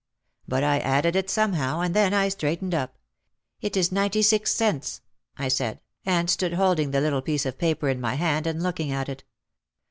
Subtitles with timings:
[0.47, 2.97] But I added it somehow, and then I straightened up.
[3.59, 5.01] "It is ninety six cents,"
[5.37, 8.91] I said and stood holding the little piece of paper in my hand and looking
[8.91, 9.23] at it.